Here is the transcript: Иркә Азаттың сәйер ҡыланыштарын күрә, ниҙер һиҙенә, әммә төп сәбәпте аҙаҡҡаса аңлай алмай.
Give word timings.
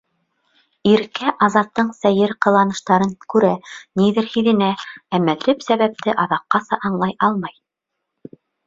Иркә 0.91 1.33
Азаттың 1.47 1.91
сәйер 1.97 2.33
ҡыланыштарын 2.47 3.13
күрә, 3.35 3.53
ниҙер 4.03 4.33
һиҙенә, 4.35 4.73
әммә 5.19 5.39
төп 5.49 5.65
сәбәпте 5.71 6.21
аҙаҡҡаса 6.27 6.87
аңлай 6.91 7.19
алмай. 7.31 7.61